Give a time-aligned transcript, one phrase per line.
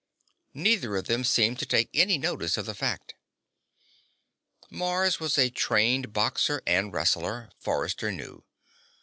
[0.55, 3.13] Neither of them seemed to take any notice of the fact.
[4.71, 8.43] Mars was a trained boxer and wrestler, Forrester knew.